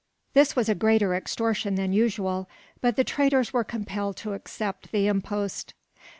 This 0.33 0.55
was 0.55 0.67
a 0.67 0.73
greater 0.73 1.13
extortion 1.13 1.75
than 1.75 1.93
usual; 1.93 2.49
but 2.81 2.95
the 2.95 3.03
traders 3.03 3.53
were 3.53 3.63
compelled 3.63 4.17
to 4.17 4.33
accept 4.33 4.91
the 4.91 5.05
impost. 5.05 5.75